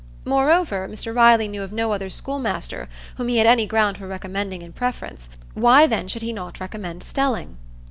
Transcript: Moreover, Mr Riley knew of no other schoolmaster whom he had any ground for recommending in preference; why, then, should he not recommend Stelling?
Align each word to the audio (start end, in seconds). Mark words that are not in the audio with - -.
Moreover, 0.25 0.87
Mr 0.89 1.15
Riley 1.15 1.47
knew 1.47 1.61
of 1.61 1.71
no 1.71 1.93
other 1.93 2.09
schoolmaster 2.09 2.89
whom 3.17 3.27
he 3.27 3.37
had 3.37 3.45
any 3.45 3.67
ground 3.67 3.99
for 3.99 4.07
recommending 4.07 4.63
in 4.63 4.73
preference; 4.73 5.29
why, 5.53 5.85
then, 5.85 6.07
should 6.07 6.23
he 6.23 6.33
not 6.33 6.59
recommend 6.59 7.03
Stelling? 7.03 7.57